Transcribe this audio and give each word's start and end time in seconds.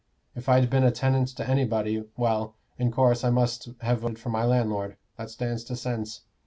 If 0.35 0.49
I'd 0.49 0.67
been 0.67 0.83
a 0.83 0.89
tenant 0.89 1.27
to 1.37 1.47
anybody, 1.47 2.03
well, 2.17 2.55
in 2.79 2.89
course 2.91 3.23
I 3.23 3.29
must 3.29 3.69
have 3.81 3.99
voted 3.99 4.17
for 4.17 4.29
my 4.29 4.43
landlord 4.45 4.97
that 5.17 5.29
stands 5.29 5.63
to 5.65 5.75
sense. 5.75 6.21